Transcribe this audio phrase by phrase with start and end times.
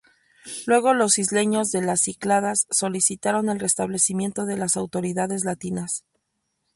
[0.65, 6.05] Luego los isleños de las Cícladas solicitaron el restablecimiento de las autoridades latinas.